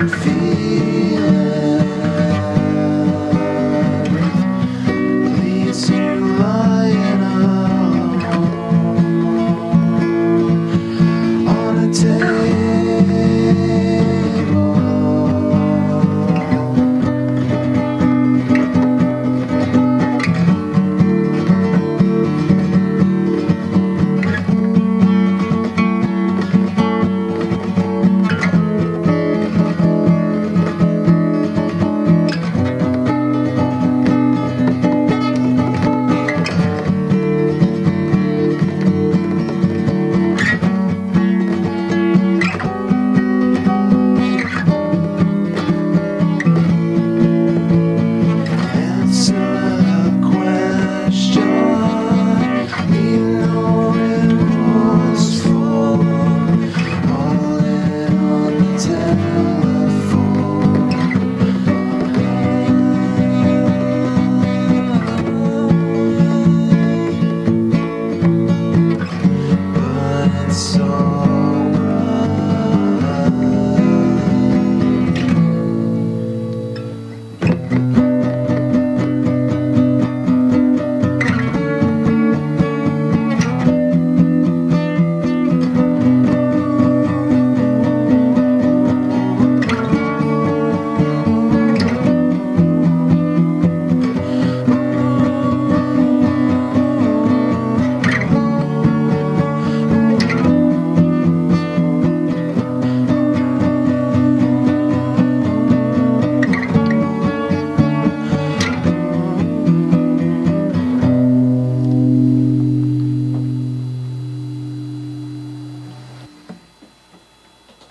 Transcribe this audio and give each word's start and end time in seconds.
can 0.00 0.08
feel. 0.08 0.39